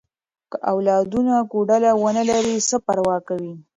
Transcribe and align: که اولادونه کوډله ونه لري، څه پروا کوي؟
که 0.51 0.57
اولادونه 0.73 1.35
کوډله 1.51 1.91
ونه 2.01 2.23
لري، 2.29 2.55
څه 2.69 2.75
پروا 2.85 3.17
کوي؟ 3.27 3.53